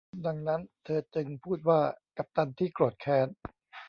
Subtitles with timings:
[0.25, 1.81] ดังนั้นเธอจึงพูดว่า
[2.17, 3.27] กัปตันที่โกรธแค้น